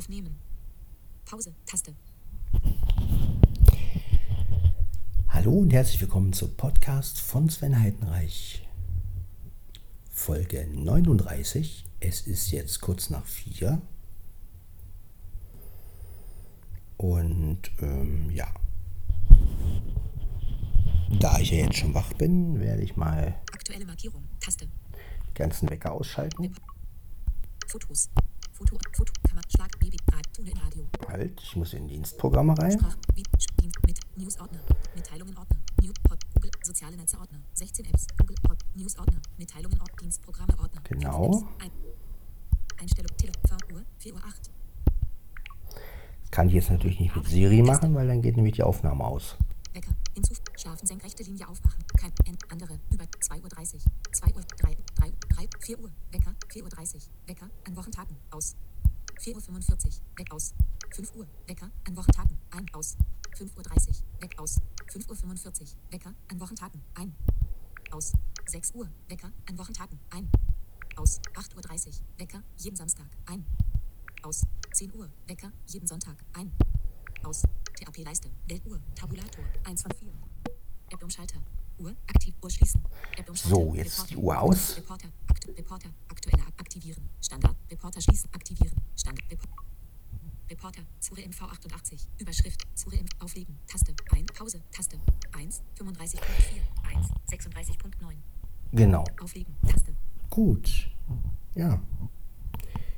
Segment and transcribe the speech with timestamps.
[0.00, 0.38] Aufnehmen.
[1.26, 1.54] Pause.
[1.66, 1.94] Taste.
[5.28, 8.66] Hallo und herzlich willkommen zum Podcast von Sven Heidenreich.
[10.10, 11.84] Folge 39.
[12.00, 13.82] Es ist jetzt kurz nach vier.
[16.96, 18.48] Und ähm, ja.
[21.18, 24.26] Da ich ja jetzt schon wach bin, werde ich mal Aktuelle Markierung.
[24.40, 24.66] Taste.
[24.66, 26.54] die ganzen Wecker ausschalten.
[27.66, 28.08] Fotos.
[28.60, 28.76] Foto.
[28.92, 29.12] Foto.
[29.26, 29.48] Kamera.
[29.48, 29.78] Schlag.
[29.80, 29.96] Baby.
[30.36, 30.86] Tune in Radio.
[31.08, 32.72] Halt, ich muss in Dienstprogramme rein.
[32.72, 32.96] Sprach.
[33.14, 33.22] Wie.
[33.86, 33.98] Mit.
[34.16, 34.60] News Ordner.
[34.94, 35.56] Mitteilungen Ordner.
[35.80, 35.92] New.
[36.02, 36.18] Pod.
[36.34, 36.50] Google.
[36.62, 37.38] Soziale Netze Ordner.
[37.54, 38.06] 16 Apps.
[38.18, 38.36] Google.
[38.42, 38.58] Pod.
[38.74, 39.20] News Ordner.
[39.38, 39.96] Mitteilungen Ordner.
[40.02, 40.82] Dienstprogramme Ordner.
[40.84, 41.46] Genau.
[41.58, 41.72] Apps.
[42.80, 43.16] Einstellung.
[43.16, 43.32] Tele.
[43.72, 43.82] Uhr.
[43.98, 44.50] 4 Uhr 8.
[46.20, 49.04] Das kann ich jetzt natürlich nicht mit Siri machen, weil dann geht nämlich die Aufnahme
[49.04, 49.36] aus.
[49.72, 49.92] Wecker.
[50.14, 50.38] Hinzuf.
[50.56, 50.86] Schlafen.
[50.86, 51.82] Senkrechte Linie aufmachen.
[51.98, 52.12] Kein.
[52.50, 52.78] Andere.
[52.92, 53.06] Über.
[53.20, 53.82] 2 Uhr 30.
[54.12, 54.42] 2 Uhr.
[54.58, 54.76] 3.
[55.00, 55.12] 3.
[55.30, 55.48] 3.
[55.60, 55.90] 4 Uhr.
[56.12, 56.34] Wecker.
[56.48, 57.10] 4 Uhr 30.
[57.26, 57.48] Wecker.
[57.66, 58.16] An Wochentagen.
[58.30, 58.54] Aus.
[59.20, 60.02] 4 Uhr 45.
[60.16, 60.54] Weg aus.
[60.90, 61.26] 5 Uhr.
[61.46, 61.70] Wecker.
[61.84, 62.36] An Wochentagen.
[62.50, 62.66] Ein.
[62.74, 62.96] Aus.
[63.36, 64.02] 5 Uhr 30.
[64.20, 64.60] Weg aus.
[64.92, 65.76] 5 Uhr 45.
[65.90, 66.14] Wecker.
[66.28, 66.82] An Wochentagen.
[66.94, 67.14] Ein.
[67.90, 68.12] Aus.
[68.46, 68.88] 6 Uhr.
[69.08, 69.32] Wecker.
[69.48, 69.98] An Wochentagen.
[70.10, 70.30] Ein.
[70.96, 71.20] Aus.
[71.34, 72.02] 8 Uhr 30.
[72.18, 72.42] Wecker.
[72.58, 73.06] Jeden Samstag.
[73.26, 73.46] Ein.
[74.22, 74.44] Aus.
[74.74, 75.08] 10 Uhr.
[75.26, 75.50] Wecker.
[75.66, 76.16] Jeden Sonntag.
[76.34, 76.52] Ein.
[77.22, 77.42] Aus.
[77.74, 78.30] TAP-Leiste.
[78.48, 78.80] Weltuhr.
[78.94, 79.44] Tabulator.
[79.64, 80.12] 1 von 4.
[80.90, 81.40] App-Umschalter.
[81.80, 81.94] Uhr.
[82.06, 82.34] Aktiv.
[82.42, 82.82] Uhr schließen.
[83.34, 84.76] So, jetzt ist die Uhr aus.
[84.76, 85.08] Reporter.
[85.28, 85.88] Akt, Reporter.
[86.08, 87.08] Aktuelle Ak- aktivieren.
[87.20, 87.56] Standard.
[87.70, 88.28] Reporter schließen.
[88.32, 88.76] Aktivieren.
[88.96, 89.24] Standard.
[89.30, 89.50] Report.
[90.50, 90.82] Reporter.
[90.98, 92.08] Zure MV 88.
[92.18, 92.60] Überschrift.
[92.74, 93.10] Zure MV.
[93.20, 93.56] Auflegen.
[93.66, 93.94] Taste.
[94.12, 94.26] 1.
[94.36, 94.60] Pause.
[94.72, 94.98] Taste.
[95.32, 95.62] 1.
[95.78, 96.20] 35.4.
[96.96, 97.06] 1.
[97.30, 98.14] 36.9.
[98.72, 99.04] Genau.
[99.22, 99.54] Auflegen.
[99.66, 99.94] Taste.
[100.28, 100.90] Gut.
[101.54, 101.80] Ja.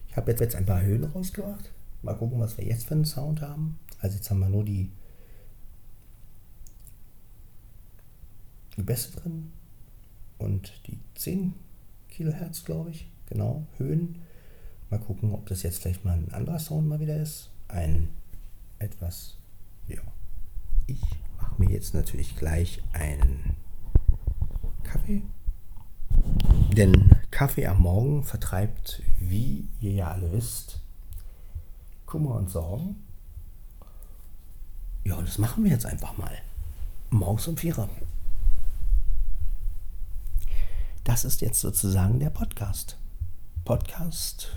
[0.08, 1.72] Ich habe jetzt, jetzt ein paar Höhen rausgebracht.
[2.02, 3.78] Mal gucken, was wir jetzt für einen Sound haben.
[4.00, 4.90] Also jetzt haben wir nur die,
[8.76, 9.52] die Bässe drin
[10.38, 11.54] und die 10
[12.08, 13.08] Kilohertz, glaube ich.
[13.28, 14.16] Genau, Höhen.
[14.90, 17.50] Mal gucken, ob das jetzt vielleicht mal ein anderer Sound mal wieder ist.
[17.68, 18.08] Ein
[18.78, 19.36] etwas,
[19.88, 20.00] ja.
[20.86, 21.00] Ich
[21.40, 23.56] mache mir jetzt natürlich gleich einen
[24.82, 25.22] Kaffee.
[26.76, 30.80] Denn Kaffee am Morgen vertreibt, wie ihr ja alle wisst,
[32.06, 32.96] Kummer und Sorgen.
[35.04, 36.36] Ja, das machen wir jetzt einfach mal.
[37.10, 37.88] Morgens um vier.
[41.04, 42.96] Das ist jetzt sozusagen der Podcast.
[43.64, 44.48] Podcast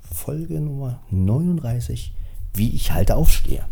[0.00, 2.12] Folge Nummer 39,
[2.54, 3.66] wie ich halt aufstehe.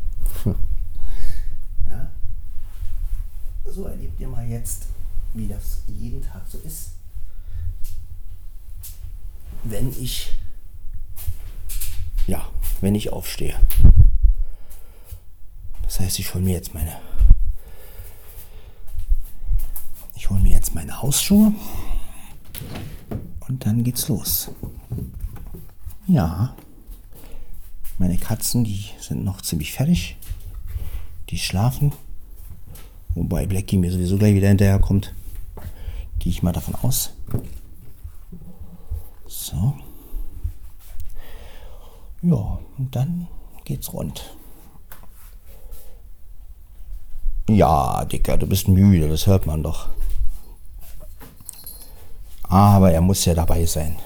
[1.89, 2.11] Ja.
[3.65, 4.87] So erlebt ihr mal jetzt,
[5.33, 6.91] wie das jeden Tag so ist
[9.65, 10.33] wenn ich
[12.27, 12.47] ja,
[12.81, 13.59] wenn ich aufstehe.
[15.83, 17.01] Das heißt, ich hole mir jetzt meine
[20.15, 21.53] ich hole mir jetzt meine Hausschuhe
[23.49, 24.51] und dann geht's los.
[26.07, 26.55] Ja.
[27.99, 30.17] Meine Katzen, die sind noch ziemlich fertig.
[31.31, 31.93] Die schlafen.
[33.15, 35.15] Wobei Blackie mir sowieso gleich wieder hinterherkommt.
[36.19, 37.13] Gehe ich mal davon aus.
[39.27, 39.75] So.
[42.23, 43.29] Ja, und dann
[43.65, 44.37] geht's rund.
[47.49, 49.91] Ja, Dicker, du bist müde, das hört man doch.
[52.55, 53.97] Aber er muss ja dabei sein.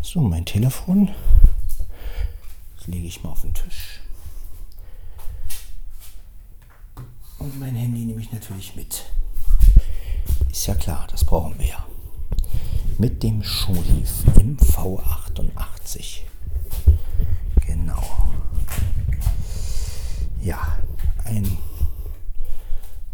[0.00, 1.10] So, mein Telefon.
[2.78, 4.00] Das lege ich mal auf den Tisch.
[7.40, 9.04] Und mein Handy nehme ich natürlich mit.
[10.50, 11.86] Ist ja klar, das brauchen wir ja
[12.96, 16.20] mit dem Schulif im V88.
[17.66, 18.02] Genau.
[20.40, 20.78] Ja,
[21.26, 21.58] ein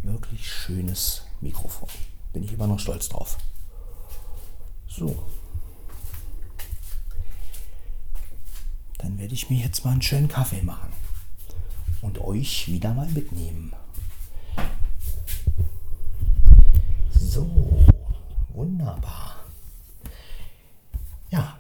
[0.03, 1.89] wirklich schönes Mikrofon.
[2.33, 3.37] Bin ich immer noch stolz drauf.
[4.97, 5.27] So.
[8.99, 10.93] Dann werde ich mir jetzt mal einen schönen Kaffee machen
[12.01, 13.75] und euch wieder mal mitnehmen.
[17.11, 17.85] So,
[18.51, 19.45] wunderbar.
[21.31, 21.59] Ja.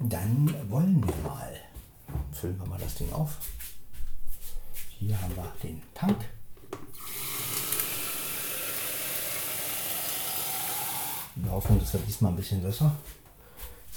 [0.00, 1.54] Dann wollen wir mal.
[2.32, 3.36] Füllen wir mal das Ding auf.
[4.98, 6.24] Hier haben wir den Tank.
[11.38, 12.94] In der Hoffnung, dass wir diesmal ein bisschen besser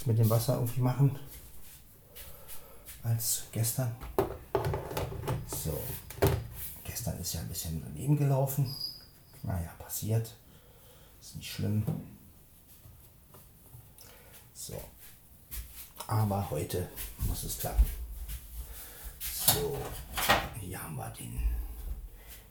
[0.02, 1.16] das mit dem Wasser irgendwie machen
[3.04, 3.94] als gestern.
[5.46, 5.80] So,
[6.82, 8.74] gestern ist ja ein bisschen daneben gelaufen.
[9.44, 10.34] Naja, passiert.
[11.20, 11.84] Ist nicht schlimm.
[14.54, 14.80] So.
[16.08, 17.86] Aber heute muss es klappen.
[19.20, 19.78] So,
[20.60, 21.38] hier haben wir den,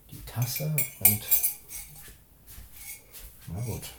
[0.10, 1.22] die Tasse und
[3.48, 3.90] na gut.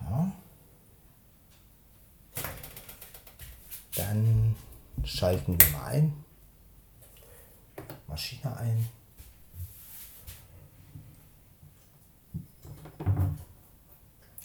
[0.00, 0.32] Ja.
[3.94, 4.56] Dann
[5.04, 6.24] schalten wir mal ein.
[8.06, 8.88] Maschine ein.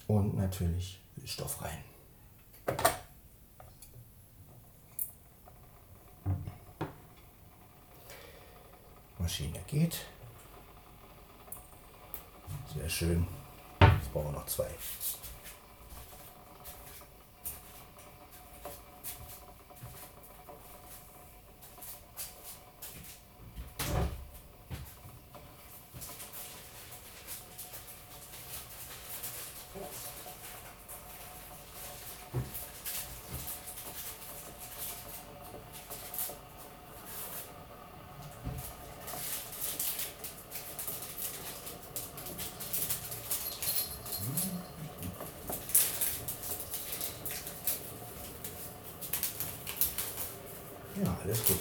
[0.07, 1.83] Und natürlich Stoff rein.
[9.17, 10.05] Maschine geht.
[12.73, 13.27] Sehr schön.
[13.81, 14.69] Jetzt brauchen wir noch zwei.
[51.03, 51.57] Ja, alles gut.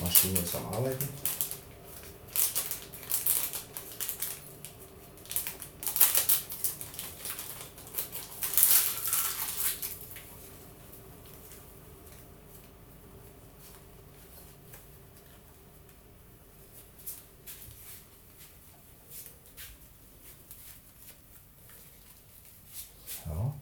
[0.00, 1.08] Maschine ist am Arbeiten.
[23.26, 23.52] So.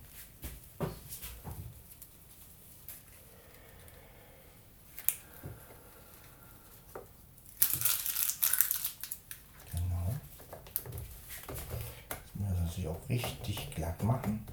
[9.73, 10.15] Genau.
[11.49, 14.47] Jetzt müssen wir das natürlich auch richtig glatt machen,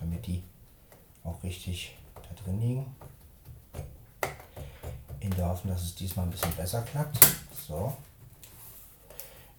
[0.00, 0.42] damit die
[1.24, 2.96] auch richtig da drin liegen.
[5.20, 7.18] In der Hoffnung, dass es diesmal ein bisschen besser klappt.
[7.66, 7.96] So.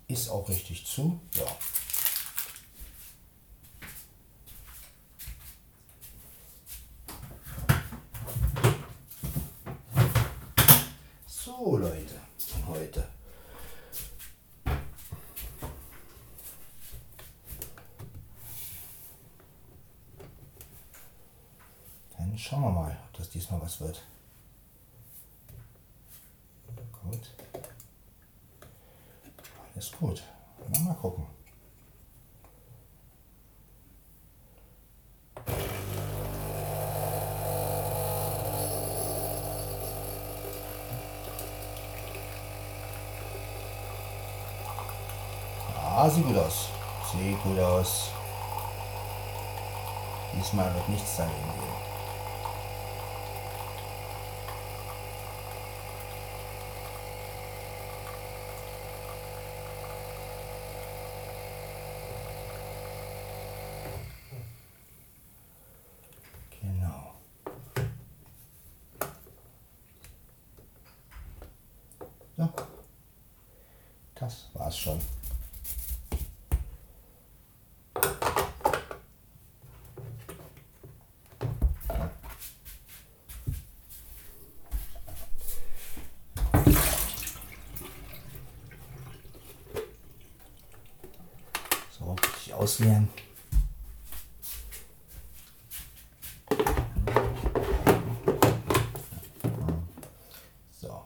[0.08, 1.20] Ist auch richtig zu.
[1.34, 1.46] Ja.
[11.28, 13.08] So, Leute, von heute.
[22.18, 24.02] Dann schauen wir mal, ob das diesmal was wird.
[27.04, 27.32] Gut.
[29.74, 30.24] Alles gut.
[30.70, 31.26] Na, mal gucken.
[45.76, 46.70] Ah, sieht gut aus.
[47.12, 48.12] Sieht gut aus.
[50.34, 51.70] Diesmal wird nichts daneben gehen.
[66.62, 67.14] Genau.
[72.38, 72.54] So.
[74.30, 75.00] Das war's schon.
[91.98, 93.10] So, richtig ausleeren.
[100.80, 101.04] So.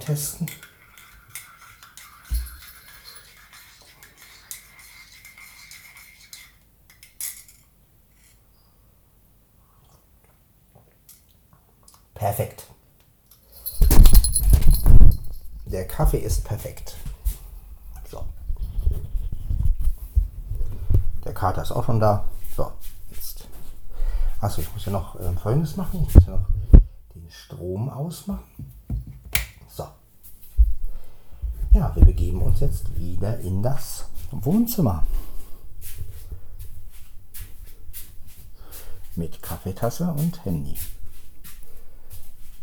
[0.00, 0.46] Antesten.
[12.14, 12.66] Perfekt.
[15.66, 16.96] Der Kaffee ist perfekt.
[18.10, 18.24] So.
[21.24, 22.24] Der Kater ist auch schon da.
[22.56, 22.72] So,
[23.10, 23.46] jetzt.
[24.40, 26.06] Achso, ich muss ja noch ähm, folgendes machen.
[26.08, 26.48] Ich muss ja noch
[27.14, 28.49] den Strom ausmachen.
[31.80, 35.06] Ja, wir begeben uns jetzt wieder in das Wohnzimmer.
[39.16, 40.76] Mit Kaffeetasse und Handy.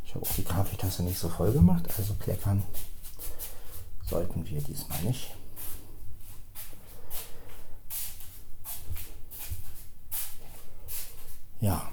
[0.05, 2.61] Ich habe auch die Kaffeetasse nicht so voll gemacht, also kleckern
[4.05, 5.35] sollten wir diesmal nicht.
[11.59, 11.89] Ja.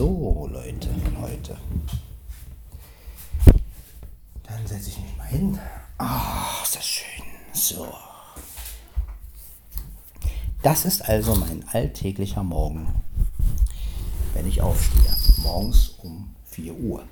[0.00, 0.88] So, Leute,
[1.20, 1.58] heute.
[4.44, 5.58] Dann setze ich mich mal hin.
[5.98, 7.24] Ah, ist das schön.
[7.52, 7.92] So.
[10.62, 12.86] Das ist also mein alltäglicher Morgen.
[14.32, 15.12] wenn ich aufstehe.
[15.38, 17.04] Morgens um 4 Uhr.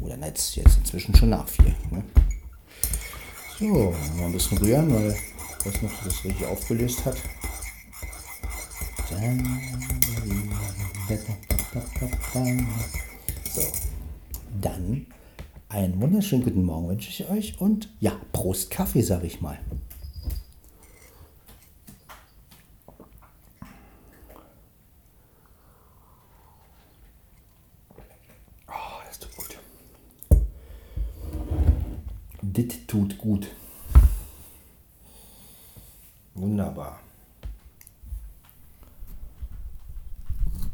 [0.00, 1.64] Oder jetzt, jetzt inzwischen schon nach 4.
[1.90, 2.04] Ne?
[3.58, 5.16] So, mal ein bisschen rühren, weil
[5.64, 7.16] weiß noch, das richtig aufgelöst hat.
[13.52, 13.62] So,
[14.60, 15.06] dann
[15.72, 19.58] einen wunderschönen guten Morgen wünsche ich euch und ja, Prost Kaffee, sage ich mal.
[28.68, 28.72] Oh,
[29.06, 29.58] das tut gut.
[32.42, 33.50] Das tut gut.
[36.34, 37.00] Wunderbar.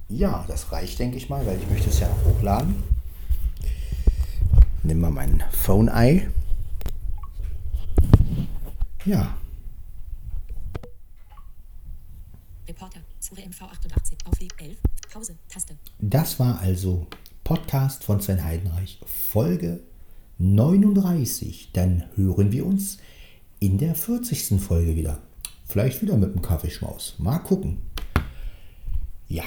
[0.08, 2.97] Ja, das reicht, denke ich mal, weil ich möchte es ja noch hochladen.
[4.88, 6.30] Nimm mal mein Phone-Eye.
[9.04, 9.36] Ja,
[12.66, 13.00] Reporter.
[13.20, 14.16] Zure MV 88.
[14.24, 14.78] Aufleg 11.
[15.12, 15.36] Pause.
[15.50, 15.76] Taste.
[15.98, 17.06] das war also
[17.44, 19.80] Podcast von Sven Heidenreich, Folge
[20.38, 21.72] 39.
[21.74, 22.96] Dann hören wir uns
[23.60, 24.58] in der 40.
[24.58, 25.18] Folge wieder.
[25.66, 27.16] Vielleicht wieder mit dem Kaffeeschmaus.
[27.18, 27.82] Mal gucken.
[29.28, 29.44] Ja,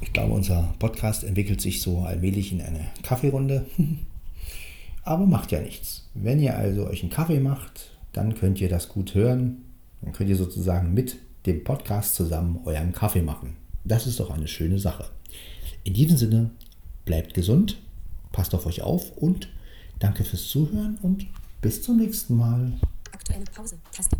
[0.00, 3.66] ich glaube, unser Podcast entwickelt sich so allmählich in eine Kaffeerunde.
[5.02, 6.08] Aber macht ja nichts.
[6.14, 9.64] Wenn ihr also euch einen Kaffee macht, dann könnt ihr das gut hören.
[10.02, 11.16] Dann könnt ihr sozusagen mit
[11.46, 13.56] dem Podcast zusammen euren Kaffee machen.
[13.84, 15.06] Das ist doch eine schöne Sache.
[15.84, 16.50] In diesem Sinne,
[17.04, 17.78] bleibt gesund,
[18.32, 19.48] passt auf euch auf und
[19.98, 21.26] danke fürs Zuhören und
[21.62, 22.72] bis zum nächsten Mal.
[23.12, 23.78] Aktuelle Pause.
[23.92, 24.16] Taste.